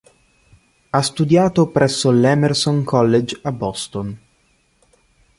[0.89, 4.19] Ha studiato presso l'Emerson College a Boston.